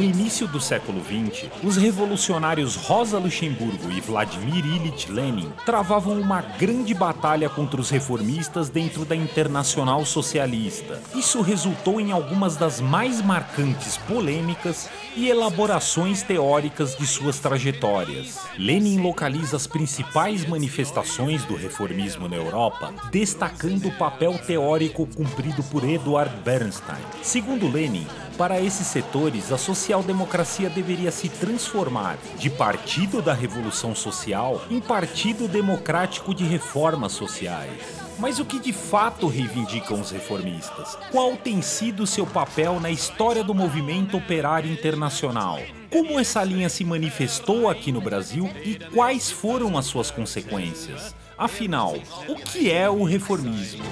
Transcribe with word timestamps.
No 0.00 0.06
início 0.06 0.48
do 0.48 0.58
século 0.58 1.02
XX, 1.04 1.50
os 1.62 1.76
revolucionários 1.76 2.74
Rosa 2.74 3.18
Luxemburgo 3.18 3.90
e 3.90 4.00
Vladimir 4.00 4.64
Ilyich 4.64 5.12
Lenin 5.12 5.52
travavam 5.66 6.18
uma 6.18 6.40
grande 6.40 6.94
batalha 6.94 7.50
contra 7.50 7.78
os 7.78 7.90
reformistas 7.90 8.70
dentro 8.70 9.04
da 9.04 9.14
Internacional 9.14 10.02
Socialista. 10.06 10.98
Isso 11.14 11.42
resultou 11.42 12.00
em 12.00 12.12
algumas 12.12 12.56
das 12.56 12.80
mais 12.80 13.20
marcantes 13.20 13.98
polêmicas 13.98 14.88
e 15.14 15.28
elaborações 15.28 16.22
teóricas 16.22 16.96
de 16.96 17.06
suas 17.06 17.38
trajetórias. 17.38 18.38
Lenin 18.56 19.02
localiza 19.02 19.58
as 19.58 19.66
principais 19.66 20.46
manifestações 20.46 21.44
do 21.44 21.54
reformismo 21.54 22.26
na 22.26 22.36
Europa, 22.36 22.94
destacando 23.12 23.88
o 23.88 23.98
papel 23.98 24.38
teórico 24.38 25.06
cumprido 25.06 25.62
por 25.64 25.84
Eduard 25.84 26.34
Bernstein. 26.42 27.04
Segundo 27.22 27.70
Lenin, 27.70 28.06
para 28.40 28.58
esses 28.58 28.86
setores, 28.86 29.52
a 29.52 29.58
social-democracia 29.58 30.70
deveria 30.70 31.10
se 31.10 31.28
transformar 31.28 32.16
de 32.38 32.48
partido 32.48 33.20
da 33.20 33.34
revolução 33.34 33.94
social 33.94 34.62
em 34.70 34.80
partido 34.80 35.46
democrático 35.46 36.34
de 36.34 36.42
reformas 36.44 37.12
sociais. 37.12 37.82
Mas 38.18 38.38
o 38.38 38.44
que 38.46 38.58
de 38.58 38.72
fato 38.72 39.26
reivindicam 39.26 40.00
os 40.00 40.10
reformistas? 40.10 40.96
Qual 41.10 41.36
tem 41.36 41.60
sido 41.60 42.06
seu 42.06 42.26
papel 42.26 42.80
na 42.80 42.90
história 42.90 43.44
do 43.44 43.54
movimento 43.54 44.16
operário 44.16 44.72
internacional? 44.72 45.60
Como 45.90 46.18
essa 46.18 46.42
linha 46.42 46.70
se 46.70 46.82
manifestou 46.82 47.68
aqui 47.68 47.92
no 47.92 48.00
Brasil 48.00 48.48
e 48.64 48.78
quais 48.94 49.30
foram 49.30 49.76
as 49.76 49.84
suas 49.84 50.10
consequências? 50.10 51.14
Afinal, 51.36 51.94
o 52.26 52.36
que 52.36 52.70
é 52.70 52.88
o 52.88 53.04
reformismo? 53.04 53.84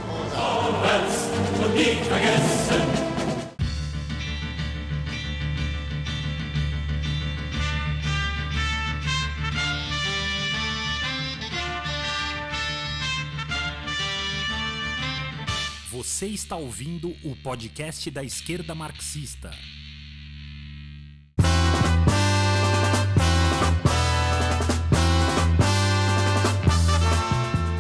Você 15.99 16.27
está 16.27 16.55
ouvindo 16.55 17.13
o 17.25 17.35
podcast 17.35 18.09
da 18.09 18.23
esquerda 18.23 18.73
marxista. 18.73 19.51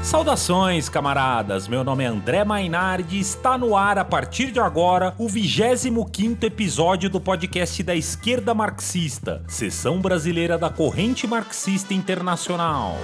Saudações, 0.02 0.89
camaradas! 0.89 1.69
Meu 1.69 1.84
nome 1.84 2.02
é 2.02 2.08
André 2.08 2.42
Mainardi 2.42 3.19
e 3.19 3.20
está 3.20 3.56
no 3.56 3.77
ar 3.77 3.98
a 3.98 4.05
partir 4.05 4.50
de 4.50 4.58
agora 4.58 5.14
o 5.16 5.28
25 5.28 6.44
episódio 6.44 7.08
do 7.08 7.20
podcast 7.20 7.80
da 7.84 7.94
Esquerda 7.94 8.52
Marxista, 8.52 9.44
seção 9.46 10.00
brasileira 10.00 10.58
da 10.58 10.69
Corrente 10.69 11.24
Marxista 11.24 11.94
Internacional. 11.94 12.96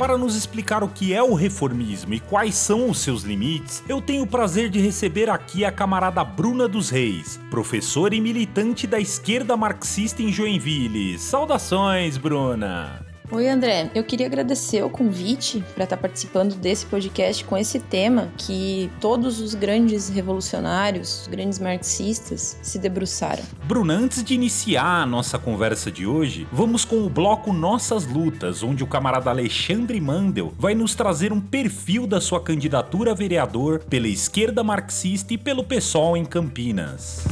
Para 0.00 0.16
nos 0.16 0.34
explicar 0.34 0.82
o 0.82 0.88
que 0.88 1.12
é 1.12 1.22
o 1.22 1.34
reformismo 1.34 2.14
e 2.14 2.20
quais 2.20 2.54
são 2.54 2.88
os 2.88 3.00
seus 3.00 3.22
limites, 3.22 3.84
eu 3.86 4.00
tenho 4.00 4.22
o 4.22 4.26
prazer 4.26 4.70
de 4.70 4.80
receber 4.80 5.28
aqui 5.28 5.62
a 5.62 5.70
camarada 5.70 6.24
Bruna 6.24 6.66
dos 6.66 6.88
Reis, 6.88 7.38
professora 7.50 8.14
e 8.14 8.20
militante 8.20 8.86
da 8.86 8.98
esquerda 8.98 9.58
marxista 9.58 10.22
em 10.22 10.32
Joinville. 10.32 11.18
Saudações, 11.18 12.16
Bruna! 12.16 13.09
Oi, 13.32 13.48
André. 13.48 13.88
Eu 13.94 14.02
queria 14.02 14.26
agradecer 14.26 14.82
o 14.82 14.90
convite 14.90 15.64
para 15.76 15.84
estar 15.84 15.96
tá 15.96 16.02
participando 16.02 16.56
desse 16.56 16.84
podcast 16.84 17.44
com 17.44 17.56
esse 17.56 17.78
tema 17.78 18.28
que 18.36 18.90
todos 19.00 19.38
os 19.40 19.54
grandes 19.54 20.08
revolucionários, 20.08 21.22
os 21.22 21.26
grandes 21.28 21.60
marxistas 21.60 22.58
se 22.60 22.76
debruçaram. 22.76 23.44
Bruna, 23.64 23.94
antes 23.94 24.24
de 24.24 24.34
iniciar 24.34 25.02
a 25.02 25.06
nossa 25.06 25.38
conversa 25.38 25.92
de 25.92 26.04
hoje, 26.04 26.48
vamos 26.50 26.84
com 26.84 27.04
o 27.04 27.08
bloco 27.08 27.52
Nossas 27.52 28.04
Lutas, 28.04 28.64
onde 28.64 28.82
o 28.82 28.86
camarada 28.86 29.30
Alexandre 29.30 30.00
Mandel 30.00 30.52
vai 30.58 30.74
nos 30.74 30.96
trazer 30.96 31.32
um 31.32 31.40
perfil 31.40 32.08
da 32.08 32.20
sua 32.20 32.40
candidatura 32.40 33.12
a 33.12 33.14
vereador 33.14 33.78
pela 33.88 34.08
esquerda 34.08 34.64
marxista 34.64 35.32
e 35.32 35.38
pelo 35.38 35.62
PSOL 35.62 36.16
em 36.16 36.24
Campinas. 36.24 37.24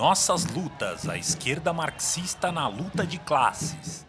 Nossas 0.00 0.46
lutas, 0.46 1.06
a 1.06 1.18
esquerda 1.18 1.74
marxista 1.74 2.50
na 2.50 2.66
luta 2.66 3.06
de 3.06 3.18
classes. 3.18 4.06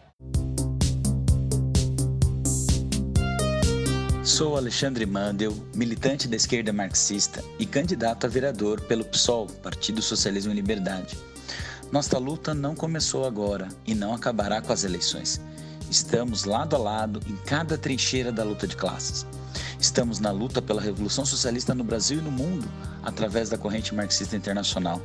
Sou 4.23 4.55
Alexandre 4.55 5.05
Mandel, 5.05 5.53
militante 5.75 6.29
da 6.29 6.37
esquerda 6.37 6.71
marxista 6.71 7.43
e 7.59 7.65
candidato 7.65 8.25
a 8.25 8.29
vereador 8.29 8.79
pelo 8.79 9.03
PSOL, 9.03 9.47
Partido 9.47 10.01
Socialismo 10.01 10.53
e 10.53 10.55
Liberdade. 10.55 11.17
Nossa 11.91 12.17
luta 12.17 12.53
não 12.53 12.73
começou 12.73 13.25
agora 13.25 13.67
e 13.85 13.93
não 13.93 14.13
acabará 14.13 14.61
com 14.61 14.71
as 14.71 14.85
eleições. 14.85 15.41
Estamos 15.89 16.45
lado 16.45 16.73
a 16.73 16.79
lado 16.79 17.19
em 17.27 17.35
cada 17.45 17.77
trincheira 17.77 18.31
da 18.31 18.45
luta 18.45 18.65
de 18.65 18.77
classes. 18.77 19.27
Estamos 19.77 20.19
na 20.19 20.31
luta 20.31 20.61
pela 20.61 20.81
revolução 20.81 21.25
socialista 21.25 21.75
no 21.75 21.83
Brasil 21.83 22.19
e 22.19 22.21
no 22.21 22.31
mundo, 22.31 22.65
através 23.03 23.49
da 23.49 23.57
corrente 23.57 23.93
marxista 23.93 24.37
internacional. 24.37 25.01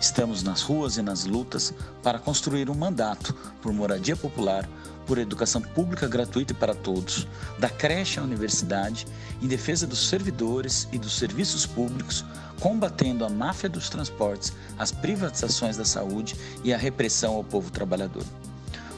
Estamos 0.00 0.44
nas 0.44 0.62
ruas 0.62 0.96
e 0.96 1.02
nas 1.02 1.24
lutas 1.24 1.74
para 2.04 2.20
construir 2.20 2.70
um 2.70 2.74
mandato 2.74 3.34
por 3.60 3.72
moradia 3.72 4.14
popular, 4.14 4.68
por 5.04 5.18
educação 5.18 5.60
pública 5.60 6.06
gratuita 6.06 6.54
para 6.54 6.72
todos, 6.72 7.26
da 7.58 7.68
creche 7.68 8.20
à 8.20 8.22
universidade, 8.22 9.06
em 9.42 9.48
defesa 9.48 9.86
dos 9.88 10.08
servidores 10.08 10.86
e 10.92 10.98
dos 10.98 11.18
serviços 11.18 11.66
públicos, 11.66 12.24
combatendo 12.60 13.24
a 13.24 13.28
máfia 13.28 13.68
dos 13.68 13.88
transportes, 13.88 14.52
as 14.78 14.92
privatizações 14.92 15.76
da 15.76 15.84
saúde 15.84 16.36
e 16.62 16.72
a 16.72 16.78
repressão 16.78 17.34
ao 17.34 17.42
povo 17.42 17.70
trabalhador. 17.70 18.24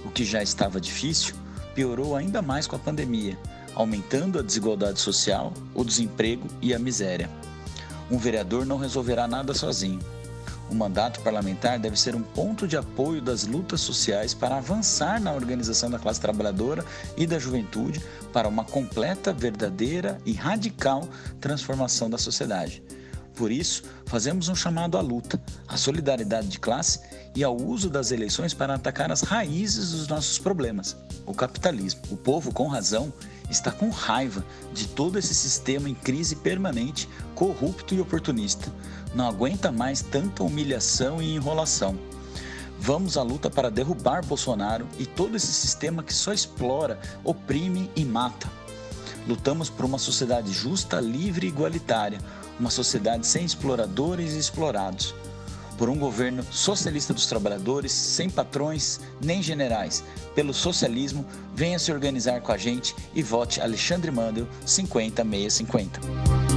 O 0.04 0.10
que 0.10 0.24
já 0.24 0.42
estava 0.42 0.80
difícil 0.80 1.34
piorou 1.74 2.14
ainda 2.14 2.42
mais 2.42 2.66
com 2.66 2.76
a 2.76 2.80
pandemia, 2.80 3.38
aumentando 3.74 4.38
a 4.38 4.42
desigualdade 4.42 5.00
social, 5.00 5.54
o 5.74 5.82
desemprego 5.82 6.46
e 6.60 6.74
a 6.74 6.78
miséria. 6.78 7.30
Um 8.10 8.18
vereador 8.18 8.66
não 8.66 8.76
resolverá 8.76 9.26
nada 9.26 9.54
sozinho 9.54 10.00
o 10.70 10.74
mandato 10.74 11.20
parlamentar 11.20 11.78
deve 11.78 11.98
ser 11.98 12.14
um 12.14 12.22
ponto 12.22 12.66
de 12.66 12.76
apoio 12.76 13.20
das 13.20 13.44
lutas 13.44 13.80
sociais 13.80 14.32
para 14.32 14.56
avançar 14.56 15.20
na 15.20 15.32
organização 15.32 15.90
da 15.90 15.98
classe 15.98 16.20
trabalhadora 16.20 16.84
e 17.16 17.26
da 17.26 17.38
juventude 17.38 18.00
para 18.32 18.48
uma 18.48 18.64
completa, 18.64 19.32
verdadeira 19.32 20.18
e 20.24 20.32
radical 20.32 21.08
transformação 21.40 22.08
da 22.08 22.16
sociedade. 22.16 22.82
Por 23.34 23.50
isso, 23.50 23.82
fazemos 24.06 24.48
um 24.48 24.54
chamado 24.54 24.98
à 24.98 25.00
luta, 25.00 25.40
à 25.66 25.76
solidariedade 25.76 26.48
de 26.48 26.58
classe 26.58 27.00
e 27.34 27.42
ao 27.42 27.56
uso 27.56 27.88
das 27.88 28.12
eleições 28.12 28.52
para 28.52 28.74
atacar 28.74 29.10
as 29.10 29.22
raízes 29.22 29.92
dos 29.92 30.06
nossos 30.08 30.38
problemas, 30.38 30.96
o 31.24 31.32
capitalismo. 31.32 32.02
O 32.10 32.16
povo, 32.16 32.52
com 32.52 32.66
razão, 32.68 33.12
está 33.50 33.70
com 33.70 33.90
raiva 33.90 34.44
de 34.72 34.86
todo 34.86 35.18
esse 35.18 35.34
sistema 35.34 35.88
em 35.88 35.94
crise 35.94 36.36
permanente, 36.36 37.08
corrupto 37.34 37.94
e 37.94 38.00
oportunista. 38.00 38.72
Não 39.14 39.26
aguenta 39.28 39.72
mais 39.72 40.02
tanta 40.02 40.42
humilhação 40.42 41.20
e 41.20 41.34
enrolação. 41.34 41.98
Vamos 42.78 43.16
à 43.18 43.22
luta 43.22 43.50
para 43.50 43.70
derrubar 43.70 44.24
Bolsonaro 44.24 44.86
e 44.98 45.04
todo 45.04 45.36
esse 45.36 45.52
sistema 45.52 46.02
que 46.02 46.14
só 46.14 46.32
explora, 46.32 46.98
oprime 47.24 47.90
e 47.94 48.04
mata. 48.04 48.50
Lutamos 49.28 49.68
por 49.68 49.84
uma 49.84 49.98
sociedade 49.98 50.50
justa, 50.52 50.98
livre 50.98 51.46
e 51.46 51.50
igualitária, 51.50 52.18
uma 52.58 52.70
sociedade 52.70 53.26
sem 53.26 53.44
exploradores 53.44 54.32
e 54.32 54.38
explorados 54.38 55.14
por 55.80 55.88
um 55.88 55.96
governo 55.96 56.42
socialista 56.50 57.14
dos 57.14 57.24
trabalhadores, 57.24 57.90
sem 57.90 58.28
patrões 58.28 59.00
nem 59.18 59.42
generais. 59.42 60.04
Pelo 60.34 60.52
socialismo, 60.52 61.24
venha 61.54 61.78
se 61.78 61.90
organizar 61.90 62.42
com 62.42 62.52
a 62.52 62.58
gente 62.58 62.94
e 63.14 63.22
vote 63.22 63.62
Alexandre 63.62 64.10
Mandel 64.10 64.46
50650. 64.66 66.49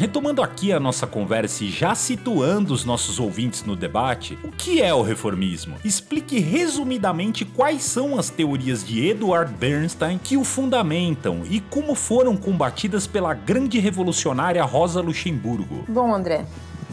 Retomando 0.00 0.42
aqui 0.42 0.72
a 0.72 0.80
nossa 0.80 1.06
conversa 1.06 1.62
e 1.62 1.68
já 1.68 1.94
situando 1.94 2.72
os 2.72 2.86
nossos 2.86 3.20
ouvintes 3.20 3.64
no 3.64 3.76
debate, 3.76 4.38
o 4.42 4.50
que 4.50 4.80
é 4.80 4.94
o 4.94 5.02
reformismo? 5.02 5.76
Explique 5.84 6.38
resumidamente 6.38 7.44
quais 7.44 7.82
são 7.82 8.18
as 8.18 8.30
teorias 8.30 8.82
de 8.82 9.06
Eduard 9.06 9.52
Bernstein 9.52 10.16
que 10.16 10.38
o 10.38 10.42
fundamentam 10.42 11.42
e 11.44 11.60
como 11.60 11.94
foram 11.94 12.34
combatidas 12.34 13.06
pela 13.06 13.34
grande 13.34 13.78
revolucionária 13.78 14.64
Rosa 14.64 15.02
Luxemburgo. 15.02 15.84
Bom, 15.86 16.14
André, 16.14 16.46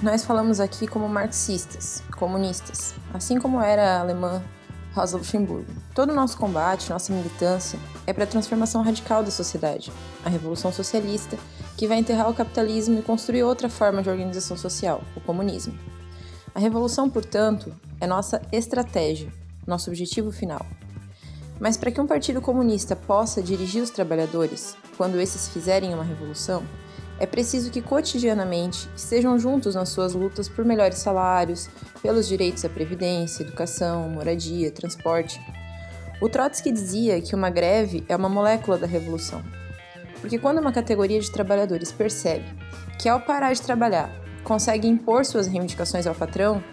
nós 0.04 0.26
falamos 0.26 0.60
aqui 0.60 0.86
como 0.86 1.08
marxistas, 1.08 2.04
comunistas, 2.18 2.94
assim 3.14 3.40
como 3.40 3.62
era 3.62 4.00
a 4.00 4.00
alemã 4.02 4.44
Rosa 4.94 5.16
Luxemburgo. 5.16 5.72
Todo 5.96 6.12
o 6.12 6.16
nosso 6.16 6.38
combate, 6.38 6.90
nossa 6.90 7.14
militância 7.14 7.80
é 8.06 8.12
para 8.12 8.26
a 8.26 8.28
transformação 8.28 8.82
radical 8.82 9.24
da 9.24 9.32
sociedade, 9.32 9.94
a 10.26 10.30
revolução 10.30 10.74
socialista, 10.74 11.38
que 11.78 11.88
vai 11.88 12.00
enterrar 12.00 12.30
o 12.30 12.34
capitalismo 12.34 12.98
e 13.00 13.04
construir 13.04 13.44
outra 13.44 13.70
forma 13.70 14.02
de 14.02 14.10
organização 14.10 14.58
social, 14.58 15.04
o 15.16 15.22
comunismo. 15.22 15.78
A 16.54 16.60
revolução, 16.60 17.08
portanto, 17.08 17.72
é 18.02 18.08
nossa 18.08 18.42
estratégia, 18.52 19.32
nosso 19.66 19.92
objetivo 19.92 20.32
final. 20.32 20.66
Mas 21.60 21.78
para 21.78 21.92
que 21.92 22.02
um 22.02 22.08
partido 22.08 22.42
comunista 22.42 22.96
possa 22.96 23.44
dirigir 23.44 23.84
os 23.84 23.92
trabalhadores 23.92 24.76
quando 24.98 25.20
esses 25.20 25.50
fizerem 25.50 25.94
uma 25.94 26.04
revolução, 26.04 26.64
é 27.20 27.26
preciso 27.26 27.72
que 27.72 27.82
cotidianamente 27.82 28.90
estejam 28.96 29.38
juntos 29.38 29.76
nas 29.76 29.90
suas 29.90 30.14
lutas 30.14 30.50
por 30.50 30.66
melhores 30.66 30.98
salários, 30.98 31.70
pelos 32.02 32.28
direitos 32.28 32.66
à 32.66 32.70
previdência, 32.70 33.44
educação, 33.44 34.10
moradia, 34.10 34.72
transporte. 34.72 35.40
O 36.20 36.28
Trotsky 36.28 36.72
dizia 36.72 37.22
que 37.22 37.36
uma 37.36 37.50
greve 37.50 38.04
é 38.10 38.16
uma 38.16 38.30
molécula 38.30 38.78
da 38.78 38.88
revolução. 38.88 39.44
Porque 40.22 40.40
quando 40.40 40.60
uma 40.60 40.72
categoria 40.72 41.20
de 41.20 41.32
trabalhadores 41.32 41.92
percebe 41.92 42.46
que 43.00 43.08
ao 43.08 43.20
parar 43.20 43.54
de 43.54 43.62
trabalhar 43.62 44.10
consegue 44.44 44.88
impor 44.88 45.26
suas 45.26 45.48
reivindicações 45.48 46.08
ao 46.08 46.16
patrão, 46.16 46.64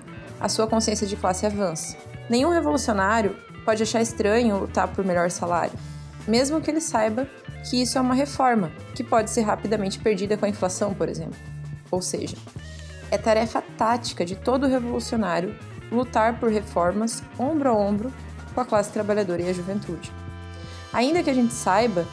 a 0.41 0.49
sua 0.49 0.67
consciência 0.67 1.07
de 1.07 1.17
classe 1.17 1.45
avança. 1.45 1.97
Nenhum 2.29 2.51
revolucionário 2.51 3.37
pode 3.65 3.83
achar 3.83 4.01
estranho 4.01 4.59
lutar 4.59 4.89
por 4.89 5.05
melhor 5.05 5.31
salário, 5.31 5.79
mesmo 6.27 6.61
que 6.61 6.71
ele 6.71 6.81
saiba 6.81 7.29
que 7.69 7.81
isso 7.81 7.99
é 7.99 8.01
uma 8.01 8.15
reforma, 8.15 8.71
que 8.95 9.03
pode 9.03 9.31
ser 9.31 9.43
rapidamente 9.43 9.99
perdida 9.99 10.37
com 10.37 10.47
a 10.47 10.49
inflação, 10.49 10.95
por 10.95 11.09
exemplo. 11.09 11.39
Ou 11.91 12.01
seja, 12.01 12.37
é 13.11 13.19
tarefa 13.19 13.63
tática 13.77 14.25
de 14.25 14.37
todo 14.37 14.67
revolucionário 14.67 15.55
lutar 15.91 16.39
por 16.39 16.51
reformas 16.51 17.23
ombro 17.39 17.71
a 17.71 17.73
ombro 17.73 18.13
com 18.55 18.61
a 18.61 18.65
classe 18.65 18.93
trabalhadora 18.93 19.43
e 19.43 19.49
a 19.49 19.53
juventude. 19.53 20.13
Ainda 20.93 21.23
que 21.23 21.31
a 21.31 21.35
gente 21.35 21.53
saiba 21.53 22.07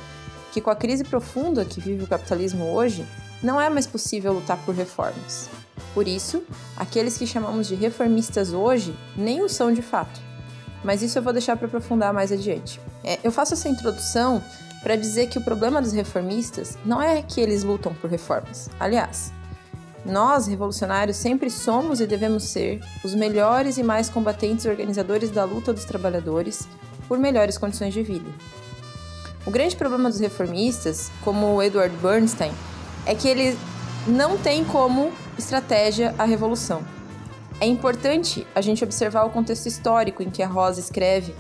que 0.52 0.62
com 0.62 0.70
a 0.70 0.76
crise 0.76 1.04
profunda 1.04 1.66
que 1.66 1.80
vive 1.80 2.04
o 2.04 2.08
capitalismo 2.08 2.66
hoje, 2.66 3.06
não 3.42 3.60
é 3.60 3.70
mais 3.70 3.88
possível 3.88 4.34
lutar 4.34 4.58
por 4.66 4.76
reformas. 4.76 5.50
Por 5.94 6.08
isso, 6.08 6.44
aqueles 6.78 7.18
que 7.18 7.26
chamamos 7.26 7.68
de 7.68 7.76
reformistas 7.76 8.54
hoje 8.54 8.96
nem 9.16 9.42
o 9.42 9.50
são 9.50 9.74
de 9.74 9.82
fato. 9.82 10.20
Mas 10.84 11.02
isso 11.02 11.18
eu 11.18 11.24
vou 11.24 11.34
deixar 11.34 11.58
para 11.58 11.68
aprofundar 11.68 12.14
mais 12.14 12.32
adiante. 12.32 12.80
É, 13.04 13.20
eu 13.24 13.32
faço 13.32 13.54
essa 13.54 13.70
introdução 13.70 14.44
para 14.82 14.96
dizer 14.96 15.28
que 15.28 15.38
o 15.38 15.44
problema 15.44 15.82
dos 15.82 15.92
reformistas 15.92 16.78
não 16.86 17.02
é 17.02 17.22
que 17.22 17.40
eles 17.40 17.64
lutam 17.64 17.94
por 17.94 18.10
reformas. 18.10 18.70
Aliás, 18.80 19.32
nós, 20.04 20.48
revolucionários, 20.48 21.18
sempre 21.18 21.50
somos 21.50 22.02
e 22.02 22.08
devemos 22.08 22.46
ser 22.46 22.82
os 23.04 23.14
melhores 23.14 23.78
e 23.78 23.84
mais 23.84 24.10
combatentes 24.10 24.66
organizadores 24.66 25.30
da 25.30 25.44
luta 25.44 25.72
dos 25.72 25.86
trabalhadores 25.86 26.68
por 27.08 27.20
melhores 27.20 27.58
condições 27.58 27.94
de 27.94 28.02
vida. 28.02 28.30
O 29.46 29.52
grande 29.52 29.76
problema 29.76 30.10
dos 30.10 30.20
reformistas, 30.20 31.12
como 31.24 31.56
o 31.56 31.64
Edward 31.64 31.96
Bernstein, 31.98 32.52
é 33.06 33.16
que 33.16 33.28
ele 33.28 33.58
não 34.08 34.38
tem 34.38 34.64
como 34.64 35.12
estratégia 35.38 36.14
a 36.18 36.26
revolução. 36.26 36.84
É 37.60 37.66
importante 37.66 38.46
a 38.54 38.62
gente 38.62 38.84
observar 38.84 39.24
o 39.24 39.30
contexto 39.30 39.68
histórico 39.68 40.22
em 40.22 40.30
que 40.30 40.44
a 40.44 40.48
Rosa 40.48 40.80
escreve 40.80 41.36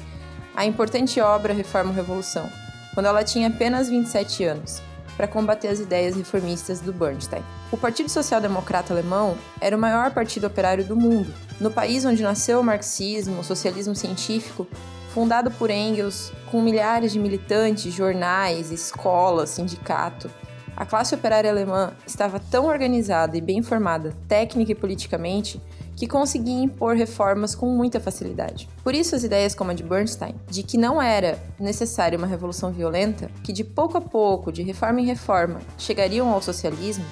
a 0.55 0.65
importante 0.65 1.19
obra 1.21 1.53
Reforma 1.53 1.93
Revolução, 1.93 2.49
quando 2.93 3.05
ela 3.05 3.23
tinha 3.23 3.47
apenas 3.47 3.87
27 3.87 4.43
anos, 4.43 4.81
para 5.15 5.27
combater 5.27 5.67
as 5.67 5.79
ideias 5.79 6.15
reformistas 6.15 6.79
do 6.79 6.91
Bernstein. 6.91 7.43
O 7.71 7.77
Partido 7.77 8.09
Social 8.09 8.41
Democrata 8.41 8.93
Alemão 8.93 9.37
era 9.59 9.77
o 9.77 9.79
maior 9.79 10.11
partido 10.11 10.47
operário 10.47 10.83
do 10.83 10.95
mundo. 10.95 11.33
No 11.59 11.71
país 11.71 12.03
onde 12.03 12.23
nasceu 12.23 12.59
o 12.59 12.63
marxismo, 12.63 13.39
o 13.39 13.43
socialismo 13.43 13.95
científico, 13.95 14.67
fundado 15.13 15.51
por 15.51 15.69
Engels, 15.69 16.31
com 16.49 16.61
milhares 16.61 17.11
de 17.11 17.19
militantes, 17.19 17.93
jornais, 17.93 18.71
escolas, 18.71 19.49
sindicato, 19.49 20.29
a 20.75 20.85
classe 20.85 21.13
operária 21.13 21.51
alemã 21.51 21.91
estava 22.07 22.39
tão 22.39 22.65
organizada 22.65 23.37
e 23.37 23.41
bem 23.41 23.61
formada, 23.61 24.15
técnica 24.27 24.71
e 24.71 24.75
politicamente, 24.75 25.61
que 25.95 26.07
conseguia 26.07 26.63
impor 26.63 26.95
reformas 26.95 27.53
com 27.53 27.67
muita 27.67 27.99
facilidade. 27.99 28.67
Por 28.83 28.95
isso, 28.95 29.15
as 29.15 29.23
ideias 29.23 29.53
como 29.53 29.69
a 29.69 29.73
de 29.73 29.83
Bernstein, 29.83 30.33
de 30.49 30.63
que 30.63 30.77
não 30.77 30.99
era 30.99 31.37
necessária 31.59 32.17
uma 32.17 32.25
revolução 32.25 32.71
violenta, 32.71 33.29
que 33.43 33.53
de 33.53 33.63
pouco 33.63 33.97
a 33.97 34.01
pouco, 34.01 34.51
de 34.51 34.63
reforma 34.63 35.01
em 35.01 35.05
reforma, 35.05 35.59
chegariam 35.77 36.29
ao 36.29 36.41
socialismo, 36.41 37.05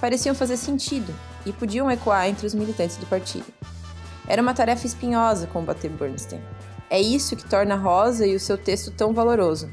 pareciam 0.00 0.34
fazer 0.34 0.56
sentido 0.56 1.14
e 1.46 1.52
podiam 1.52 1.90
ecoar 1.90 2.26
entre 2.26 2.46
os 2.46 2.54
militantes 2.54 2.96
do 2.96 3.06
partido. 3.06 3.46
Era 4.26 4.42
uma 4.42 4.54
tarefa 4.54 4.86
espinhosa 4.86 5.46
combater 5.46 5.90
Bernstein. 5.90 6.40
É 6.92 7.00
isso 7.00 7.34
que 7.34 7.48
torna 7.48 7.74
Rosa 7.74 8.26
e 8.26 8.36
o 8.36 8.40
seu 8.40 8.58
texto 8.58 8.90
tão 8.90 9.14
valoroso, 9.14 9.68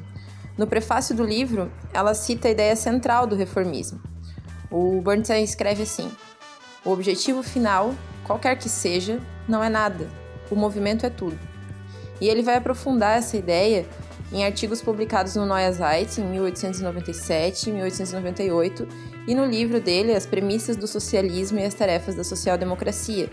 no 0.59 0.67
prefácio 0.67 1.15
do 1.15 1.23
livro, 1.23 1.71
ela 1.93 2.13
cita 2.13 2.49
a 2.49 2.51
ideia 2.51 2.75
central 2.75 3.25
do 3.25 3.33
reformismo. 3.33 4.01
O 4.69 5.01
Bernstein 5.01 5.41
escreve 5.41 5.83
assim: 5.83 6.11
O 6.83 6.91
objetivo 6.91 7.41
final, 7.41 7.95
qualquer 8.25 8.57
que 8.57 8.67
seja, 8.67 9.21
não 9.47 9.63
é 9.63 9.69
nada. 9.69 10.09
O 10.51 10.57
movimento 10.57 11.05
é 11.05 11.09
tudo. 11.09 11.39
E 12.19 12.27
ele 12.27 12.43
vai 12.43 12.57
aprofundar 12.57 13.17
essa 13.17 13.37
ideia 13.37 13.87
em 14.33 14.43
artigos 14.43 14.81
publicados 14.81 15.37
no 15.37 15.45
Neue 15.45 15.71
Zeit 15.71 16.19
em 16.19 16.25
1897 16.25 17.69
e 17.69 17.73
1898 17.73 18.85
e 19.29 19.33
no 19.33 19.45
livro 19.45 19.79
dele 19.79 20.13
As 20.13 20.25
Premissas 20.25 20.75
do 20.75 20.87
Socialismo 20.87 21.57
e 21.57 21.63
as 21.63 21.73
Tarefas 21.73 22.15
da 22.15 22.23
Social-Democracia, 22.25 23.29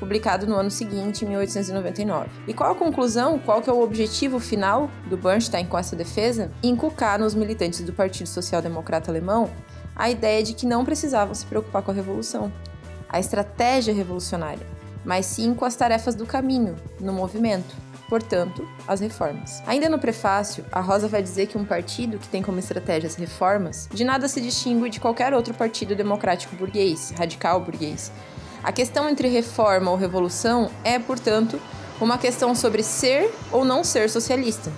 publicado 0.00 0.46
no 0.46 0.56
ano 0.56 0.70
seguinte, 0.70 1.24
em 1.24 1.28
1899. 1.28 2.28
E 2.48 2.54
qual 2.54 2.72
a 2.72 2.74
conclusão, 2.74 3.38
qual 3.38 3.60
que 3.62 3.70
é 3.70 3.72
o 3.72 3.82
objetivo 3.82 4.40
final 4.40 4.90
do 5.08 5.16
Bernstein 5.16 5.66
com 5.66 5.78
essa 5.78 5.94
defesa? 5.94 6.50
Inculcar 6.62 7.20
nos 7.20 7.34
militantes 7.34 7.80
do 7.82 7.92
Partido 7.92 8.26
Social 8.26 8.62
Democrata 8.62 9.10
Alemão 9.10 9.50
a 9.94 10.08
ideia 10.08 10.42
de 10.42 10.54
que 10.54 10.66
não 10.66 10.82
precisavam 10.82 11.34
se 11.34 11.44
preocupar 11.44 11.82
com 11.82 11.90
a 11.90 11.94
revolução, 11.94 12.50
a 13.06 13.20
estratégia 13.20 13.92
revolucionária, 13.92 14.66
mas 15.04 15.26
sim 15.26 15.52
com 15.52 15.66
as 15.66 15.76
tarefas 15.76 16.14
do 16.14 16.24
caminho, 16.24 16.74
no 16.98 17.12
movimento, 17.12 17.74
portanto, 18.08 18.66
as 18.88 18.98
reformas. 18.98 19.62
Ainda 19.66 19.90
no 19.90 19.98
prefácio, 19.98 20.64
a 20.72 20.80
Rosa 20.80 21.06
vai 21.06 21.22
dizer 21.22 21.48
que 21.48 21.58
um 21.58 21.66
partido 21.66 22.18
que 22.18 22.28
tem 22.28 22.42
como 22.42 22.58
estratégia 22.58 23.08
as 23.08 23.14
reformas 23.14 23.88
de 23.92 24.02
nada 24.02 24.26
se 24.26 24.40
distingue 24.40 24.88
de 24.88 24.98
qualquer 24.98 25.34
outro 25.34 25.52
partido 25.52 25.94
democrático 25.94 26.56
burguês, 26.56 27.12
radical 27.16 27.60
burguês, 27.60 28.10
a 28.62 28.72
questão 28.72 29.08
entre 29.08 29.28
reforma 29.28 29.90
ou 29.90 29.96
revolução 29.96 30.70
é, 30.84 30.98
portanto, 30.98 31.60
uma 32.00 32.18
questão 32.18 32.54
sobre 32.54 32.82
ser 32.82 33.30
ou 33.52 33.64
não 33.64 33.84
ser 33.84 34.08
socialista. 34.08 34.72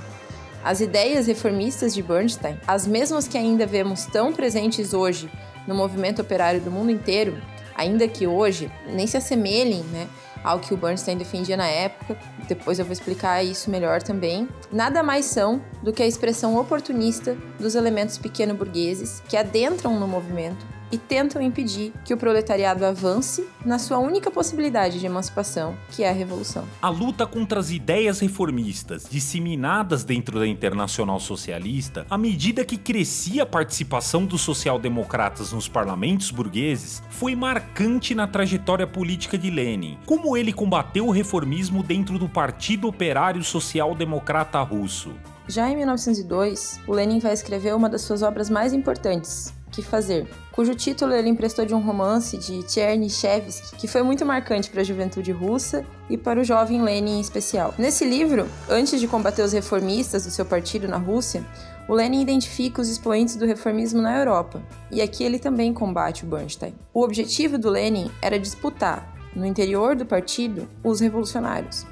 As 0.64 0.80
ideias 0.80 1.26
reformistas 1.26 1.92
de 1.92 2.02
Bernstein, 2.02 2.58
as 2.66 2.86
mesmas 2.86 3.26
que 3.26 3.36
ainda 3.36 3.66
vemos 3.66 4.06
tão 4.06 4.32
presentes 4.32 4.94
hoje 4.94 5.30
no 5.66 5.74
movimento 5.74 6.22
operário 6.22 6.60
do 6.60 6.70
mundo 6.70 6.90
inteiro, 6.90 7.40
ainda 7.74 8.06
que 8.06 8.26
hoje 8.26 8.70
nem 8.86 9.06
se 9.06 9.16
assemelhem 9.16 9.82
né, 9.84 10.08
ao 10.44 10.60
que 10.60 10.74
o 10.74 10.76
Bernstein 10.76 11.16
defendia 11.16 11.56
na 11.56 11.66
época, 11.66 12.16
depois 12.48 12.78
eu 12.78 12.84
vou 12.84 12.92
explicar 12.92 13.42
isso 13.44 13.70
melhor 13.70 14.02
também, 14.02 14.48
nada 14.70 15.02
mais 15.02 15.26
são 15.26 15.60
do 15.82 15.92
que 15.92 16.02
a 16.02 16.06
expressão 16.06 16.56
oportunista 16.56 17.36
dos 17.58 17.74
elementos 17.74 18.18
pequeno-burgueses 18.18 19.22
que 19.28 19.36
adentram 19.36 19.98
no 19.98 20.06
movimento 20.06 20.71
e 20.92 20.98
tentam 20.98 21.40
impedir 21.40 21.92
que 22.04 22.12
o 22.12 22.16
proletariado 22.16 22.84
avance 22.84 23.48
na 23.64 23.78
sua 23.78 23.98
única 23.98 24.30
possibilidade 24.30 25.00
de 25.00 25.06
emancipação, 25.06 25.74
que 25.90 26.04
é 26.04 26.10
a 26.10 26.12
revolução. 26.12 26.64
A 26.82 26.90
luta 26.90 27.26
contra 27.26 27.58
as 27.58 27.70
ideias 27.70 28.20
reformistas 28.20 29.06
disseminadas 29.10 30.04
dentro 30.04 30.38
da 30.38 30.46
Internacional 30.46 31.18
Socialista, 31.18 32.06
à 32.10 32.18
medida 32.18 32.64
que 32.64 32.76
crescia 32.76 33.44
a 33.44 33.46
participação 33.46 34.26
dos 34.26 34.42
social-democratas 34.42 35.52
nos 35.52 35.66
parlamentos 35.66 36.30
burgueses, 36.30 37.02
foi 37.08 37.34
marcante 37.34 38.14
na 38.14 38.26
trajetória 38.26 38.86
política 38.86 39.38
de 39.38 39.50
Lenin. 39.50 39.98
Como 40.04 40.36
ele 40.36 40.52
combateu 40.52 41.06
o 41.06 41.10
reformismo 41.10 41.82
dentro 41.82 42.18
do 42.18 42.28
Partido 42.28 42.86
Operário 42.86 43.42
Social 43.42 43.94
Democrata 43.94 44.60
Russo. 44.60 45.12
Já 45.48 45.68
em 45.68 45.76
1902, 45.76 46.80
o 46.86 46.92
Lenin 46.92 47.18
vai 47.18 47.32
escrever 47.32 47.74
uma 47.74 47.88
das 47.88 48.02
suas 48.02 48.22
obras 48.22 48.48
mais 48.48 48.72
importantes, 48.72 49.52
Que 49.72 49.82
Fazer, 49.82 50.28
cujo 50.52 50.74
título 50.74 51.14
ele 51.14 51.30
emprestou 51.30 51.64
de 51.64 51.74
um 51.74 51.80
romance 51.80 52.36
de 52.36 52.62
Chernyshevsky, 52.70 53.76
que 53.76 53.88
foi 53.88 54.02
muito 54.02 54.24
marcante 54.26 54.68
para 54.68 54.82
a 54.82 54.84
juventude 54.84 55.32
russa 55.32 55.82
e 56.10 56.18
para 56.18 56.40
o 56.40 56.44
jovem 56.44 56.82
Lenin 56.82 57.16
em 57.16 57.20
especial. 57.20 57.74
Nesse 57.78 58.04
livro, 58.04 58.46
antes 58.68 59.00
de 59.00 59.08
combater 59.08 59.42
os 59.42 59.52
reformistas 59.52 60.24
do 60.24 60.30
seu 60.30 60.44
partido 60.44 60.86
na 60.86 60.98
Rússia, 60.98 61.42
o 61.88 61.94
Lenin 61.94 62.20
identifica 62.20 62.82
os 62.82 62.88
expoentes 62.88 63.34
do 63.34 63.46
reformismo 63.46 64.02
na 64.02 64.18
Europa, 64.18 64.62
e 64.90 65.00
aqui 65.00 65.24
ele 65.24 65.38
também 65.38 65.72
combate 65.72 66.24
o 66.24 66.28
Bernstein. 66.28 66.74
O 66.92 67.02
objetivo 67.02 67.56
do 67.56 67.70
Lenin 67.70 68.10
era 68.20 68.38
disputar, 68.38 69.10
no 69.34 69.46
interior 69.46 69.96
do 69.96 70.04
partido, 70.04 70.68
os 70.84 71.00
revolucionários. 71.00 71.86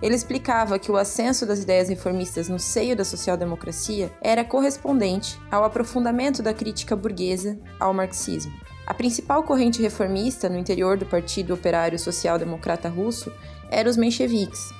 Ele 0.00 0.14
explicava 0.14 0.78
que 0.78 0.92
o 0.92 0.96
ascenso 0.96 1.44
das 1.44 1.60
ideias 1.60 1.88
reformistas 1.88 2.48
no 2.48 2.58
seio 2.58 2.96
da 2.96 3.04
social-democracia 3.04 4.12
era 4.20 4.44
correspondente 4.44 5.38
ao 5.50 5.64
aprofundamento 5.64 6.42
da 6.42 6.54
crítica 6.54 6.94
burguesa 6.94 7.58
ao 7.80 7.92
marxismo. 7.92 8.52
A 8.86 8.94
principal 8.94 9.42
corrente 9.42 9.82
reformista 9.82 10.48
no 10.48 10.56
interior 10.56 10.96
do 10.96 11.04
Partido 11.04 11.52
Operário 11.52 11.98
Social 11.98 12.38
Democrata 12.38 12.88
Russo 12.88 13.32
era 13.70 13.90
os 13.90 13.96
mencheviques. 13.96 14.70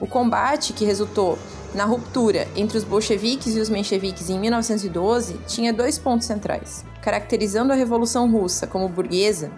O 0.00 0.06
combate 0.06 0.72
que 0.72 0.84
resultou 0.84 1.36
na 1.74 1.84
ruptura 1.84 2.46
entre 2.54 2.78
os 2.78 2.84
bolcheviques 2.84 3.56
e 3.56 3.60
os 3.60 3.68
mencheviques 3.68 4.30
em 4.30 4.38
1912 4.38 5.38
tinha 5.46 5.72
dois 5.72 5.98
pontos 5.98 6.26
centrais. 6.26 6.84
Caracterizando 7.02 7.72
a 7.72 7.76
Revolução 7.76 8.30
Russa 8.30 8.66
como 8.66 8.88
burguesa, 8.88 9.50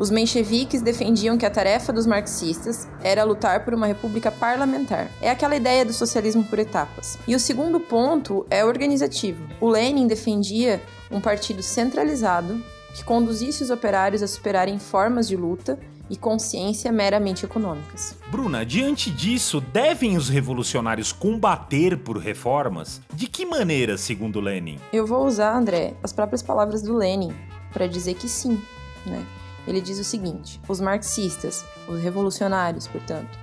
Os 0.00 0.10
mencheviques 0.10 0.80
defendiam 0.80 1.36
que 1.36 1.44
a 1.44 1.50
tarefa 1.50 1.92
dos 1.92 2.06
marxistas 2.06 2.88
era 3.02 3.22
lutar 3.22 3.66
por 3.66 3.74
uma 3.74 3.86
república 3.86 4.32
parlamentar. 4.32 5.10
É 5.20 5.30
aquela 5.30 5.54
ideia 5.54 5.84
do 5.84 5.92
socialismo 5.92 6.42
por 6.42 6.58
etapas. 6.58 7.18
E 7.28 7.34
o 7.34 7.38
segundo 7.38 7.78
ponto 7.78 8.46
é 8.48 8.64
organizativo. 8.64 9.44
O 9.60 9.68
Lenin 9.68 10.06
defendia 10.06 10.80
um 11.10 11.20
partido 11.20 11.62
centralizado 11.62 12.64
que 12.94 13.04
conduzisse 13.04 13.62
os 13.62 13.68
operários 13.68 14.22
a 14.22 14.26
superarem 14.26 14.78
formas 14.78 15.28
de 15.28 15.36
luta 15.36 15.78
e 16.08 16.16
consciência 16.16 16.90
meramente 16.90 17.44
econômicas. 17.44 18.16
Bruna, 18.30 18.64
diante 18.64 19.10
disso, 19.10 19.60
devem 19.60 20.16
os 20.16 20.30
revolucionários 20.30 21.12
combater 21.12 21.98
por 21.98 22.16
reformas? 22.16 23.02
De 23.12 23.26
que 23.26 23.44
maneira, 23.44 23.98
segundo 23.98 24.40
Lenin? 24.40 24.78
Eu 24.94 25.06
vou 25.06 25.26
usar, 25.26 25.54
André, 25.54 25.92
as 26.02 26.10
próprias 26.10 26.42
palavras 26.42 26.80
do 26.80 26.96
Lenin 26.96 27.34
para 27.70 27.86
dizer 27.86 28.14
que 28.14 28.30
sim, 28.30 28.58
né? 29.04 29.22
Ele 29.70 29.80
diz 29.80 30.00
o 30.00 30.04
seguinte: 30.04 30.60
os 30.66 30.80
marxistas, 30.80 31.64
os 31.86 32.00
revolucionários, 32.02 32.88
portanto, 32.88 33.38